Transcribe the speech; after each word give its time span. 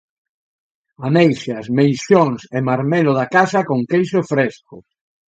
Ameixas, 1.09 1.65
meixóns 1.79 2.41
e 2.57 2.59
marmelo 2.69 3.11
da 3.19 3.25
casa 3.35 3.59
con 3.69 3.79
queixo 3.91 4.19
fresco 4.31 4.75